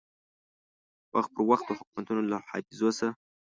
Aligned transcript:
وخت 1.15 1.31
پر 1.35 1.43
وخت 1.51 1.65
د 1.67 1.71
حکومتو 1.79 2.13
له 2.31 2.37
حافظو 2.47 2.89
سه 2.99 3.07